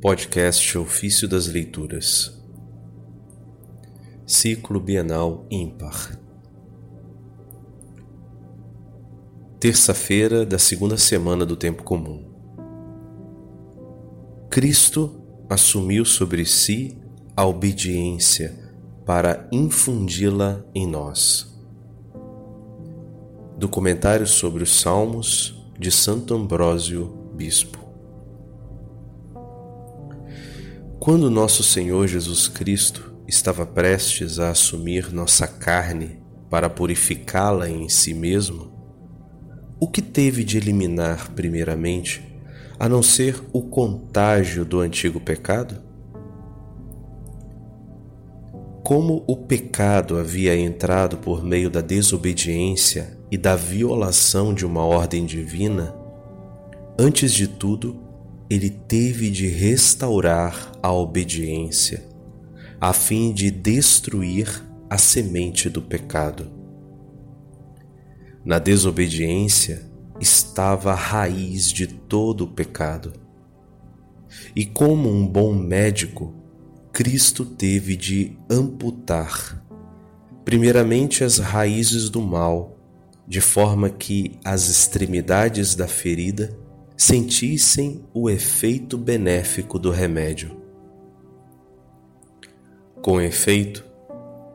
[0.00, 2.40] Podcast Ofício das Leituras.
[4.24, 6.16] Ciclo Bienal Ímpar.
[9.58, 12.24] Terça-feira da segunda semana do Tempo Comum.
[14.48, 16.96] Cristo assumiu sobre si
[17.36, 18.56] a obediência
[19.04, 21.60] para infundi-la em nós.
[23.56, 27.77] Do comentário sobre os Salmos de Santo Ambrósio, Bispo
[31.08, 36.18] Quando nosso Senhor Jesus Cristo estava prestes a assumir nossa carne
[36.50, 38.70] para purificá-la em si mesmo,
[39.80, 42.22] o que teve de eliminar primeiramente,
[42.78, 45.80] a não ser o contágio do antigo pecado?
[48.84, 55.24] Como o pecado havia entrado por meio da desobediência e da violação de uma ordem
[55.24, 55.94] divina,
[56.98, 58.07] antes de tudo,
[58.50, 62.02] ele teve de restaurar a obediência,
[62.80, 66.50] a fim de destruir a semente do pecado.
[68.42, 69.82] Na desobediência
[70.18, 73.12] estava a raiz de todo o pecado.
[74.56, 76.34] E como um bom médico,
[76.90, 79.62] Cristo teve de amputar,
[80.44, 82.78] primeiramente, as raízes do mal,
[83.26, 86.57] de forma que as extremidades da ferida
[87.00, 90.60] sentissem o efeito benéfico do remédio.
[93.00, 93.84] Com efeito,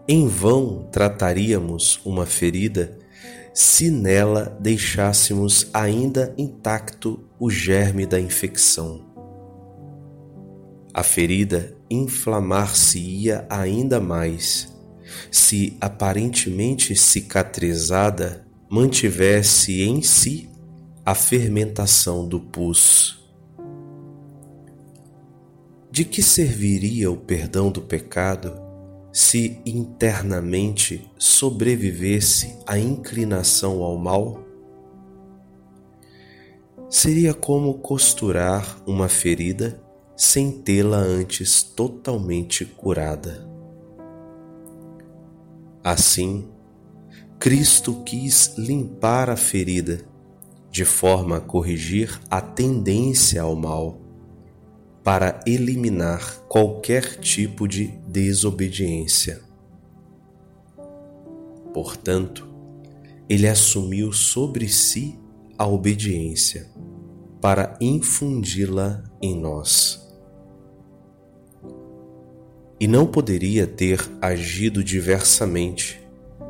[0.06, 3.00] em vão trataríamos uma ferida
[3.54, 9.06] se nela deixássemos ainda intacto o germe da infecção.
[10.94, 14.68] A ferida inflamar-se-ia ainda mais
[15.32, 20.53] se aparentemente cicatrizada mantivesse em si
[21.06, 23.20] a fermentação do pus.
[25.92, 28.54] De que serviria o perdão do pecado
[29.12, 34.46] se internamente sobrevivesse a inclinação ao mal?
[36.90, 39.84] Seria como costurar uma ferida
[40.16, 43.46] sem tê-la antes totalmente curada.
[45.84, 46.48] Assim,
[47.38, 50.13] Cristo quis limpar a ferida
[50.74, 54.02] de forma a corrigir a tendência ao mal,
[55.04, 59.40] para eliminar qualquer tipo de desobediência.
[61.72, 62.48] Portanto,
[63.30, 65.16] ele assumiu sobre si
[65.60, 66.72] a obediência
[67.40, 70.12] para infundi-la em nós.
[72.80, 76.02] E não poderia ter agido diversamente,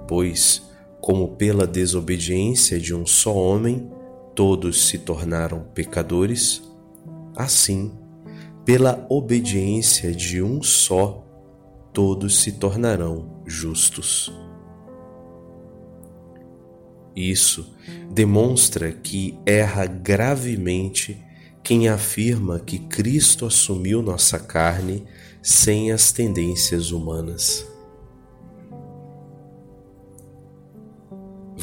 [0.07, 0.63] pois,
[1.01, 3.91] como pela desobediência de um só homem,
[4.35, 6.61] todos se tornaram pecadores,
[7.35, 7.91] assim,
[8.65, 11.23] pela obediência de um só,
[11.91, 14.33] todos se tornarão justos.
[17.15, 17.75] Isso
[18.11, 21.21] demonstra que erra gravemente
[21.61, 25.05] quem afirma que Cristo assumiu nossa carne
[25.41, 27.72] sem as tendências humanas.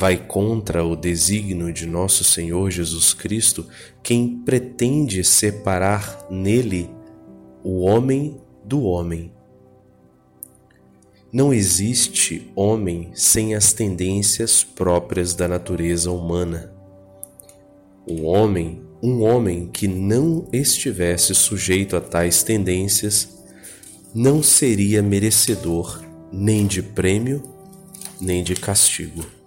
[0.01, 3.67] Vai contra o desígnio de nosso Senhor Jesus Cristo
[4.03, 6.89] quem pretende separar nele
[7.63, 9.31] o homem do homem.
[11.31, 16.73] Não existe homem sem as tendências próprias da natureza humana.
[18.07, 23.45] O homem, um homem que não estivesse sujeito a tais tendências,
[24.15, 27.43] não seria merecedor nem de prêmio,
[28.19, 29.40] nem de castigo.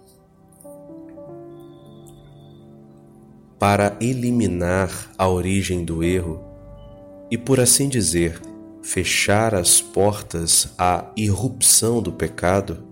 [3.66, 6.44] Para eliminar a origem do erro
[7.30, 8.38] e, por assim dizer,
[8.82, 12.84] fechar as portas à irrupção do pecado,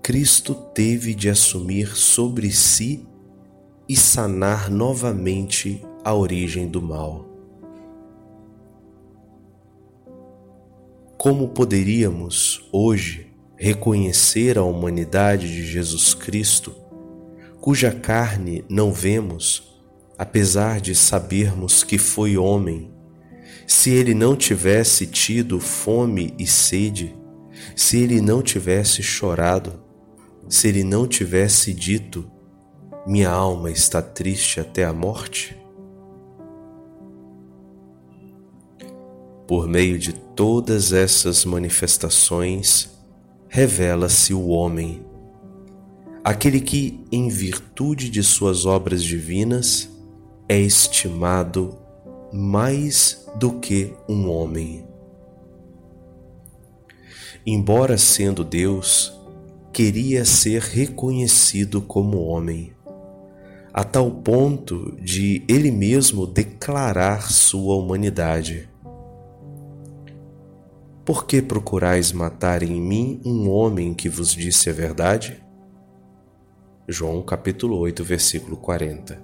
[0.00, 3.08] Cristo teve de assumir sobre si
[3.88, 7.26] e sanar novamente a origem do mal.
[11.18, 16.85] Como poderíamos hoje reconhecer a humanidade de Jesus Cristo?
[17.66, 19.82] Cuja carne não vemos,
[20.16, 22.94] apesar de sabermos que foi homem,
[23.66, 27.18] se ele não tivesse tido fome e sede,
[27.74, 29.82] se ele não tivesse chorado,
[30.48, 32.30] se ele não tivesse dito:
[33.04, 35.60] Minha alma está triste até a morte?
[39.44, 42.88] Por meio de todas essas manifestações,
[43.48, 45.04] revela-se o homem
[46.26, 49.88] aquele que, em virtude de suas obras divinas,
[50.48, 51.78] é estimado
[52.32, 54.84] mais do que um homem.
[57.46, 59.16] Embora sendo Deus,
[59.72, 62.72] queria ser reconhecido como homem,
[63.72, 68.68] a tal ponto de ele mesmo declarar sua humanidade.
[71.04, 75.45] Por que procurais matar em mim um homem que vos disse a verdade?
[76.88, 79.20] João capítulo 8, versículo 40.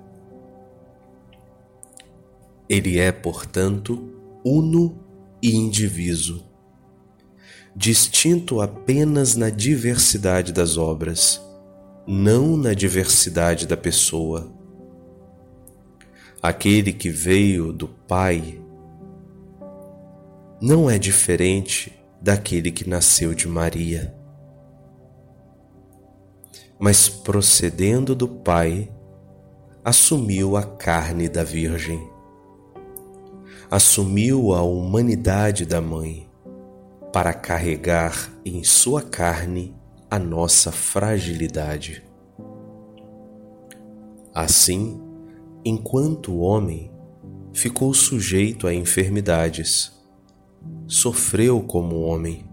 [2.69, 4.13] Ele é, portanto,
[4.45, 4.99] uno
[5.41, 6.45] e indiviso,
[7.75, 11.41] distinto apenas na diversidade das obras,
[12.05, 14.53] não na diversidade da pessoa.
[16.43, 18.61] Aquele que veio do Pai
[20.61, 24.22] não é diferente daquele que nasceu de Maria.
[26.85, 28.91] Mas procedendo do Pai,
[29.85, 32.11] assumiu a carne da Virgem,
[33.71, 36.29] assumiu a humanidade da Mãe,
[37.13, 39.77] para carregar em sua carne
[40.11, 42.03] a nossa fragilidade.
[44.35, 45.01] Assim,
[45.65, 46.91] enquanto homem,
[47.53, 49.93] ficou sujeito a enfermidades
[50.89, 52.45] sofreu como homem,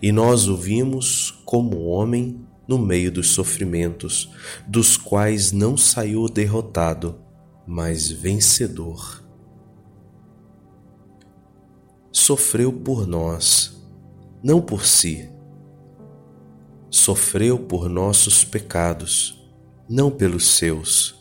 [0.00, 4.30] e nós o vimos como homem no meio dos sofrimentos,
[4.64, 7.20] dos quais não saiu derrotado,
[7.66, 9.24] mas vencedor.
[12.12, 13.84] Sofreu por nós,
[14.40, 15.28] não por si.
[16.88, 19.44] Sofreu por nossos pecados,
[19.88, 21.16] não pelos seus,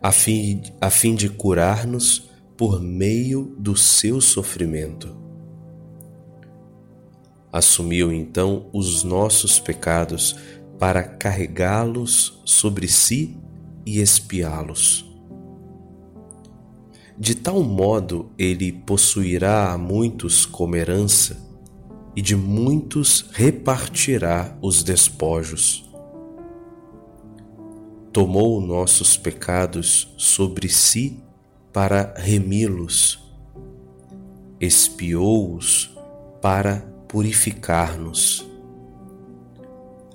[0.00, 5.21] a fim, a fim de curar-nos por meio do seu sofrimento.
[7.52, 10.34] Assumiu então os nossos pecados
[10.78, 13.36] para carregá-los sobre si
[13.84, 15.04] e expiá-los.
[17.18, 21.40] De tal modo ele possuirá a muitos como herança,
[22.16, 25.88] e de muitos repartirá os despojos.
[28.12, 31.22] Tomou nossos pecados sobre si
[31.72, 33.18] para remi-los,
[34.60, 35.90] expiou-os
[36.40, 38.48] para purificar-nos.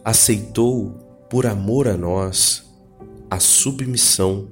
[0.04, 0.90] Aceitou,
[1.30, 2.68] por amor a nós,
[3.30, 4.48] a submissão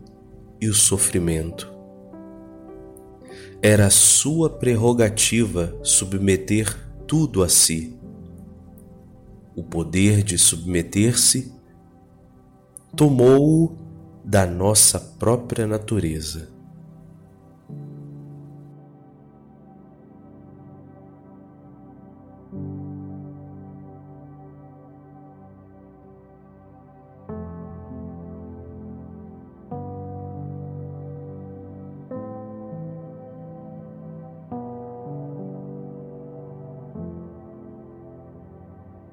[0.62, 1.74] e o sofrimento.
[3.64, 6.78] Era sua prerrogativa submeter
[7.08, 7.98] tudo a si.
[9.56, 11.52] O poder de submeter-se
[12.96, 13.76] tomou-o
[14.24, 16.55] da nossa própria natureza